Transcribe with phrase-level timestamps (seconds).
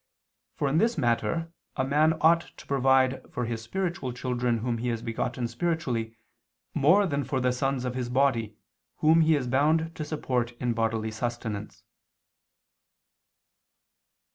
[0.55, 4.87] For in this matter, a man ought to provide for his spiritual children whom he
[4.87, 6.17] has begotten spiritually,
[6.73, 8.57] more than for the sons of his body,
[9.01, 11.83] whom he is bound to support in bodily sustenance.